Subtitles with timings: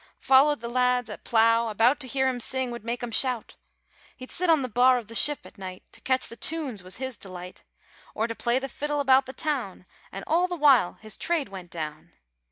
[0.19, 3.55] Follered the lads at plough about To hear 'em sing would make him shout!
[4.17, 6.97] He'd sit on the bar of the Ship at night: To catch the tunes was
[6.97, 7.63] his delight,
[8.15, 11.69] Or to play the fiddle about the town: An' all the while his trade went
[11.69, 12.13] down!